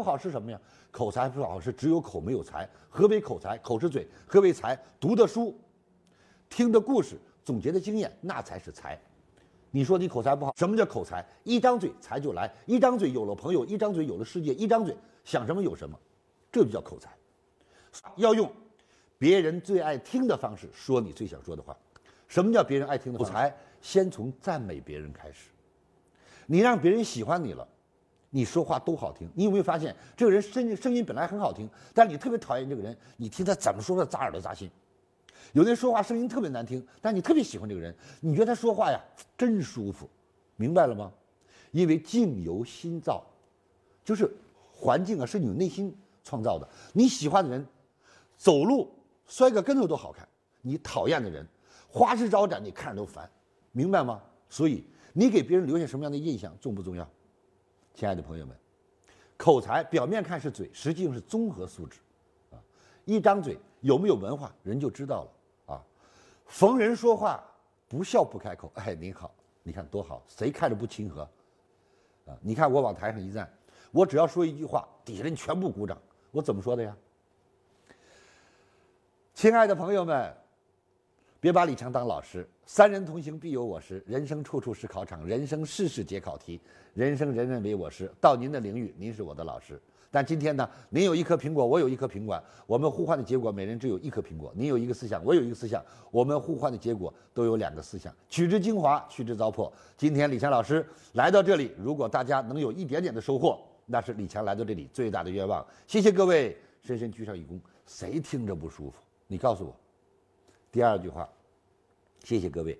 [0.00, 0.58] 不好是什么呀？
[0.90, 2.66] 口才不好是只有口没有才。
[2.88, 3.58] 何为口才？
[3.58, 4.74] 口是嘴，何为才？
[4.98, 5.54] 读的书，
[6.48, 8.98] 听的故事，总结的经验，那才是才。
[9.70, 11.22] 你说你口才不好，什么叫口才？
[11.44, 16.00] 一张嘴才就来，一张嘴有了朋友，一张嘴有了世界，一张嘴想什么有什么，
[16.50, 17.10] 这就叫口才。
[18.16, 18.50] 要用
[19.18, 21.76] 别人最爱听的方式说你最想说的话。
[22.26, 23.54] 什么叫别人爱听的口才？
[23.82, 25.50] 先从赞美别人开始。
[26.46, 27.68] 你让别人喜欢你了，
[28.30, 29.28] 你说话都好听。
[29.34, 34.70] 你有没有发现，这个人声音声音本来很好听，但你特别讨厌这个人，你听他怎么说的扎耳朵扎心。
[35.52, 39.00] 有的人说话声音特别难听，但你特别喜欢这个人，你觉得他说话呀
[39.36, 40.08] 真舒服，
[40.56, 41.12] 明白了吗？
[41.72, 43.24] 因为境由心造，
[44.04, 44.32] 就是
[44.72, 46.68] 环境啊是你内心创造的。
[46.92, 47.66] 你喜欢的人，
[48.36, 48.92] 走路
[49.26, 50.24] 摔个跟头都好看；
[50.60, 51.44] 你讨厌的人，
[51.88, 53.28] 花枝招展，你看着都烦，
[53.72, 54.22] 明白吗？
[54.48, 57.08] 所以你给别人留下什么样的印象重不重要？
[57.94, 58.56] 亲爱的朋友们，
[59.36, 61.98] 口才表面看是嘴，实际上是综合素质，
[62.50, 62.56] 啊，
[63.04, 65.82] 一张嘴有没有文化，人就知道了啊。
[66.46, 67.42] 逢人说话
[67.88, 71.22] 不笑不开口，哎，您好，你看多好，谁看着不亲和？
[72.26, 73.52] 啊，你看我往台上一站，
[73.90, 76.96] 我只要说一句话，底下人全部鼓掌，我怎么说的呀？
[79.34, 80.34] 亲爱的朋友们，
[81.40, 86.60] 别把李强当老师，三人同行必有我师，人生处处是考场，人生事事皆考题，
[86.92, 89.80] 人生人人为我师，到您的领域，您是我的老师。
[90.10, 94.52] 但今天呢，您有一颗苹果，我有一颗苹果，我们互换的结果，每人只有一颗苹果。
[94.54, 99.72] 您有一个思想，我有一个思想，我们互换的结果都有两个思想，取之精华，去之糟粕。
[99.96, 105.66] 今天李强老师来到这里，如果大家能有一点点的收获，那是李强来到这里最大的愿望。
[105.86, 107.58] 谢谢各位，深深鞠上一躬。
[107.86, 108.98] 谁听着不舒服？
[109.26, 109.74] 你告诉我。
[110.72, 111.28] 第二句话，
[112.22, 112.78] 谢谢各位。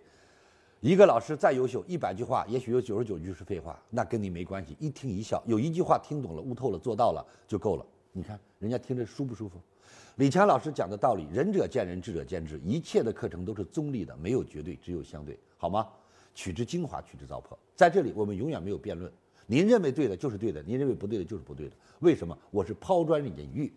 [0.80, 4.76] 一个老师再优秀，一百句话也许有九十九句是废话，那跟你没关系。
[4.78, 7.84] 一听一笑，有一句话听懂了、悟透了、做到了就够了。
[8.12, 9.60] 你看人家听着舒不舒服？
[10.16, 12.60] 李强老师讲的道理，仁者见仁，智者见智。
[12.64, 15.86] 一切的课程都是中立的，没有绝对，只有相对，好吗？
[16.32, 17.56] 取之精华，去之糟粕。
[17.74, 19.12] 在这里，我们永远没有辩论。
[19.46, 21.74] 您认为对的就是对的，您认为不对的就是不对的。
[21.98, 22.38] 为什么？
[22.52, 23.72] 我是抛砖引玉。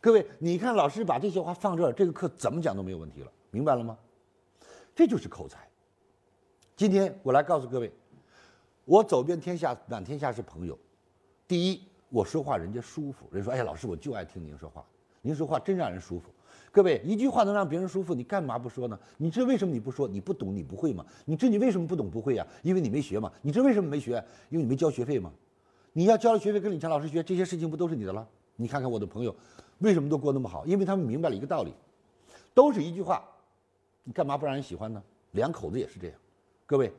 [0.00, 3.96] 各位，你看老师把这些话放这儿，这个课怎么讲都没有问题了，明白了吗？
[4.94, 5.68] 这就是口才。
[6.74, 7.92] 今天我来告诉各位，
[8.86, 10.76] 我走遍天下，满天下是朋友。
[11.46, 14.82] 第一，我说话人家舒服，人说：“哎呀，老师，我就爱听您说话，
[15.20, 16.30] 您说话真让人舒服。”
[16.72, 18.98] 各位，一句话能让别人舒服，你干嘛不说呢？
[19.18, 20.08] 你知为什么你不说？
[20.08, 21.04] 你不懂，你不会吗？
[21.26, 22.46] 你知你为什么不懂不会呀？
[22.62, 23.30] 因为你没学嘛。
[23.42, 24.12] 你知为什么没学？
[24.48, 25.30] 因为你没交学费嘛。
[25.92, 28.26] 你要交了学费跟李强老师学，这些事情不都是你的了？
[28.56, 29.36] 你看看我的朋友，
[29.80, 30.64] 为什么都过那么好？
[30.64, 31.74] 因为他们明白了一个道理，
[32.54, 33.22] 都是一句话，
[34.04, 35.02] 你干嘛不让人喜欢呢？
[35.32, 36.16] 两口子也是这样。
[36.66, 36.92] 各位，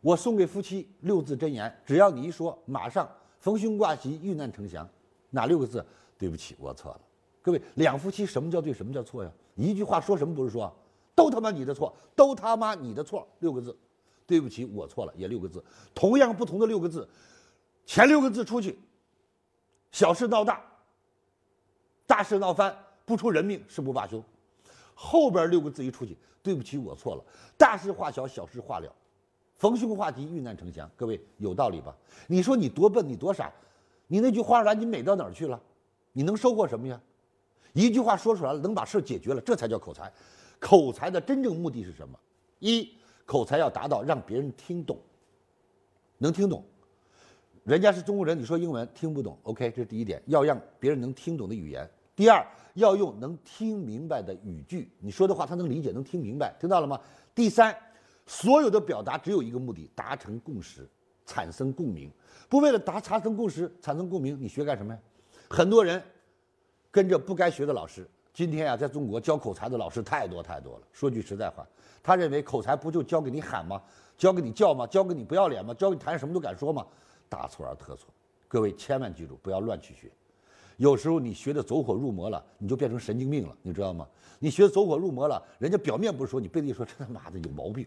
[0.00, 3.08] 我送给夫妻六字真言，只要你一说，马上
[3.40, 4.88] 逢凶化吉，遇难成祥。
[5.30, 5.84] 哪六个字？
[6.16, 7.00] 对不起，我错了。
[7.42, 9.30] 各位，两夫妻什么叫对，什么叫错呀？
[9.56, 10.72] 一句话说什么不是说，
[11.14, 13.26] 都他妈你的错，都他妈你的错。
[13.40, 13.76] 六个字，
[14.26, 15.62] 对不起，我错了，也六个字。
[15.94, 17.08] 同样不同的六个字，
[17.84, 18.78] 前六个字出去，
[19.90, 20.62] 小事闹大，
[22.06, 24.22] 大事闹翻，不出人命誓不罢休。
[24.94, 27.24] 后边六个字一出去，对不起，我错了，
[27.56, 28.94] 大事化小，小事化了。
[29.56, 31.96] 逢凶化吉，遇难成祥，各位有道理吧？
[32.26, 33.50] 你说你多笨，你多傻，
[34.06, 35.58] 你那句话来，你美到哪儿去了？
[36.12, 37.00] 你能收获什么呀？
[37.72, 40.12] 一句话说出来了，能把事儿解决了，这才叫口才。
[40.58, 42.18] 口才的真正目的是什么？
[42.58, 42.92] 一，
[43.24, 44.98] 口才要达到让别人听懂，
[46.18, 46.62] 能听懂。
[47.62, 51.88] 人家是中国人，你说英文听不懂，OK，这是第一点，要让别人能听懂的语言。
[52.16, 57.00] 第二，要用能听明白的语句，你说的话他能理解，能听明白，听到了吗？
[57.34, 57.76] 第三。
[58.26, 60.88] 所有的表达只有一个目的：达成共识，
[61.26, 62.10] 产生共鸣。
[62.48, 65.00] 不为了达产生共识、产生共鸣，你学干什么呀？
[65.50, 66.02] 很多人
[66.90, 68.08] 跟着不该学的老师。
[68.32, 70.86] 今天啊，在中国教口才的老师太多太多了。
[70.90, 71.66] 说句实在话，
[72.02, 73.82] 他认为口才不就教给你喊吗？
[74.16, 74.86] 教给你叫吗？
[74.86, 75.74] 教给你不要脸吗？
[75.74, 76.86] 教给你谈什么都敢说吗？
[77.28, 78.08] 大错而特错。
[78.48, 80.10] 各位千万记住，不要乱去学。
[80.76, 84.06] 有时候你学的走火入魔了，你就变成神经病了，你知道吗？
[84.38, 87.86] 你学走火入魔了，人家表面不说，你背地说，这他妈的有毛病。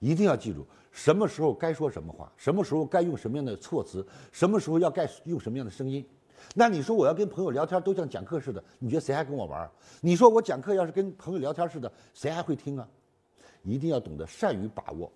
[0.00, 6.04] 一定要记住，什么时候该说什么话，什么时候该用什么样的措辞，什么时候要该用什么样的声音。
[6.54, 9.70] 那你说我要跟朋友聊天都像讲课似的，你觉得谁还跟我玩？
[10.00, 12.86] 你说我讲课要是跟朋友聊天似的，谁还会听啊？
[13.62, 15.10] 一定要懂得善于把握，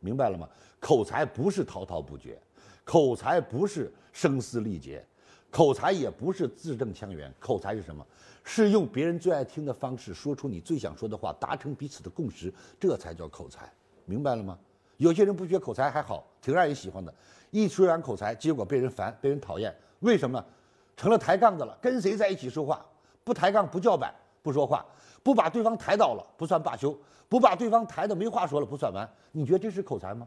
[0.00, 0.48] 明白了吗？
[0.80, 2.40] 口才不是滔滔不绝，
[2.82, 5.04] 口才不是声嘶力竭，
[5.52, 7.32] 口才也不是字正腔圆。
[7.38, 8.04] 口才是什么？
[8.42, 13.70] 是用别人最爱听的方式说出你最想说的话，达成彼此的共识，这才叫口才。
[14.06, 14.58] 明白了吗？
[14.96, 17.12] 有些人不学口才还好，挺让人喜欢的。
[17.50, 19.72] 一说完口才，结果被人烦，被人讨厌。
[20.00, 20.42] 为什么？
[20.96, 22.84] 成了抬杠的了，跟谁在一起说话
[23.22, 24.84] 不抬杠不叫板不说话，
[25.22, 26.98] 不把对方抬倒了不算罢休，
[27.28, 29.08] 不把对方抬的没话说了不算完。
[29.30, 30.26] 你觉得这是口才吗？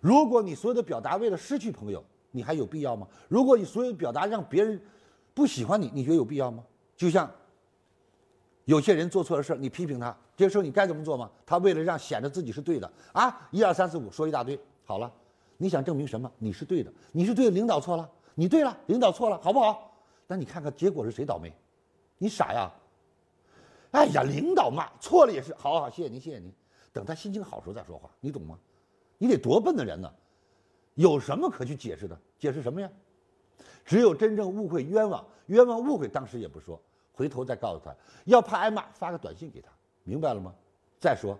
[0.00, 3.06] 如果你所有的表达为了失去朋友，你还有必要吗？
[3.28, 4.80] 如果你所有表达让别人
[5.34, 6.64] 不喜欢你，你觉得有必要吗？
[6.96, 7.30] 就像
[8.64, 11.30] 有些人做错了事儿你批评他，这个时候你该怎么做吗？
[11.44, 15.12] 他为了让显得自己是对的啊，一二三四五说一大堆，好了，
[15.56, 16.30] 你想证明什么？
[16.38, 19.94] 你是对的，你是对的，领导错了，你对了，领导错了，好不好？
[20.26, 21.52] 那你看看结果是谁倒霉？
[22.18, 22.72] 你傻呀？
[23.92, 26.52] 哎呀，领导骂错了也是，好好，谢谢您，谢谢您。
[26.92, 28.58] 等他心情好时候再说话，你懂吗？
[29.18, 30.12] 你得多笨的人呢？
[30.96, 32.18] 有什么可去解释的？
[32.38, 32.90] 解释什么呀？
[33.84, 36.78] 只有真正误会、冤枉、冤枉、误会，当时也不说，
[37.12, 37.94] 回头再告诉他，
[38.24, 39.70] 要怕挨骂，发个短信给他，
[40.02, 40.52] 明白了吗？
[40.98, 41.38] 再说，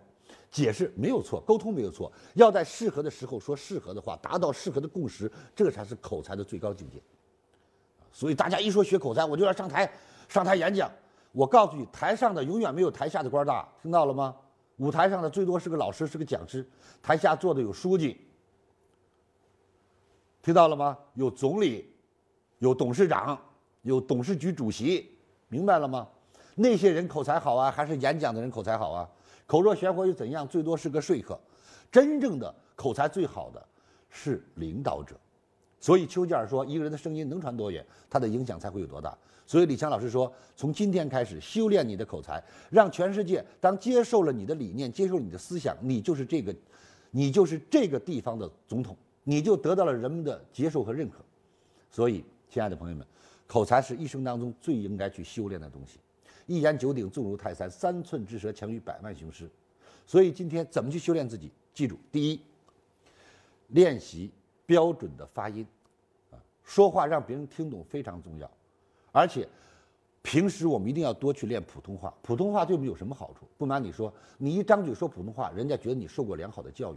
[0.51, 7.03] 解释没有错，沟通没有错，要在适合的时候说适合的话，达到适合的共识，这才是口才的最高境界。
[8.13, 9.91] 所以大家一说学口才，我就要上台，
[10.29, 10.91] 上台演讲。
[11.33, 14.35] 我告诉你，台上的永远没有台下的官大，听到了吗？
[14.77, 16.67] 舞台上的最多是个老师，是个讲师，
[17.03, 18.26] 台下坐的有书记，
[20.47, 20.97] 听到了吗？
[21.15, 21.93] 有总理，
[22.61, 23.37] 有董事长，
[23.83, 25.11] 有董事局主席，
[25.49, 26.07] 明白了吗？
[26.55, 29.11] 那些人口才好啊，还是演讲的人口才好啊？
[29.45, 30.47] 口若悬河又怎样？
[30.47, 31.37] 最多是个说客。
[31.91, 33.61] 真正的口才最好的
[34.09, 35.19] 是领导者。
[35.81, 39.19] 所以丘吉尔说，一个人的声音能传多远，他的影响才会有多大。
[39.49, 42.41] 所以李强老师说，从今天开始修炼你的口才，
[42.71, 46.55] 让全世界当接受了你的理念，接受你的思想，你就是这个，
[47.11, 48.97] 你就是这个地方的总统，
[49.29, 51.17] 你就得到了人们的接受和认可。
[51.91, 53.05] 所以，亲爱的朋友们，
[53.49, 55.99] 口才是一生当中最应该去修炼的东西。
[56.47, 59.51] 一言九鼎，重如泰山；三寸之舌，强于百万雄师。
[60.07, 61.51] 所以今天怎么去修炼自己？
[61.75, 62.41] 记住，第一，
[63.69, 64.31] 练习。
[64.69, 65.65] 标准的发音，
[66.33, 66.35] 啊，
[66.65, 68.51] 说话让别人听懂非常重要，
[69.13, 69.47] 而且
[70.23, 72.13] 平时我们一定要多去练普通话。
[72.21, 73.47] 普通话对我们有什么好处？
[73.57, 76.97] 不瞒你说，你一张嘴说普通话，人家觉得你受过良好的教育。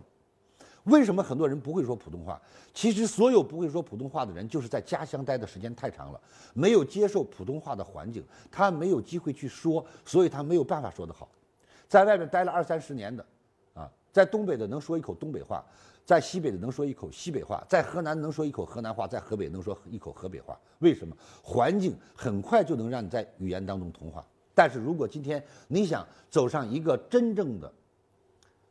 [0.85, 2.41] 为什么很多人不会说普通话？
[2.73, 6.21] 其实所有不会说普通话的人，就是在家乡待的时间太长了，
[6.53, 11.29] 没有接受普通话的环境，他没有机会去说，所以他没有办法说得好。
[11.87, 13.25] 在外面待了二三十年的，
[13.73, 15.63] 啊，在东北的能说一口东北话。
[16.05, 20.59] 在西北的能说一口西北话，在河南能说一口河南话，在河北能说一口河北话。
[20.79, 21.15] 为什么？
[21.43, 24.25] 环境很快就能让你在语言当中同化。
[24.55, 27.71] 但是如果今天你想走上一个真正的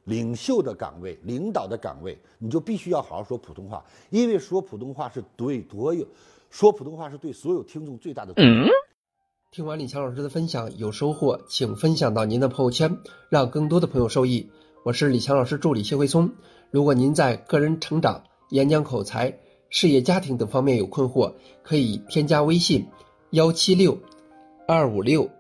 [0.09, 6.07] 领袖的岗位、领导的岗位，你就必须要好好说普通话，因为说普通话是对所有
[6.49, 8.33] 说普通话是对所有听众最大的。
[9.51, 14.51] 听完李强老师的分享有收获，请分享到您的朋友圈，让更多的朋友受益。
[14.83, 16.33] 我是李强老师助理谢慧聪。
[16.71, 19.39] 如果您在个人成长、演讲口才、
[19.69, 22.87] 事业家庭等方面有困惑，可以添加微信
[23.33, 23.99] 幺七六
[24.67, 25.31] 二五六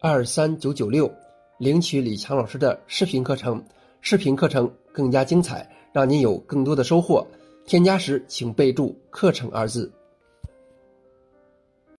[0.00, 1.12] 二三九九六，
[1.58, 3.64] 领取李强老师的视频课程。
[4.04, 7.24] 视频课程更加精彩，让您有更多的收获。
[7.64, 9.88] 添加时请备注“课程”二字。